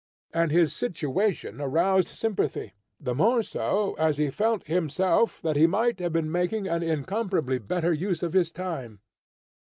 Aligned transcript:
And 0.33 0.49
his 0.49 0.73
situation 0.73 1.61
aroused 1.61 2.07
sympathy, 2.07 2.73
the 2.99 3.13
more 3.13 3.43
so, 3.43 3.93
as 3.99 4.17
he 4.17 4.31
felt 4.31 4.65
himself 4.65 5.39
that 5.43 5.55
he 5.57 5.67
might 5.67 5.99
have 5.99 6.13
been 6.13 6.31
making 6.31 6.67
an 6.67 6.81
incomparably 6.81 7.59
better 7.59 7.93
use 7.93 8.23
of 8.23 8.33
his 8.33 8.51
time. 8.51 8.99